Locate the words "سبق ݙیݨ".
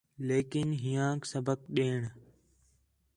1.31-1.99